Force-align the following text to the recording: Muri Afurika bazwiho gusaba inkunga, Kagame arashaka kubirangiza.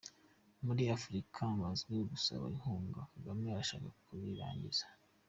Muri 0.65 0.83
Afurika 0.95 1.41
bazwiho 1.61 2.03
gusaba 2.13 2.43
inkunga, 2.53 2.99
Kagame 3.11 3.43
arashaka 3.49 3.87
kubirangiza. 4.05 4.85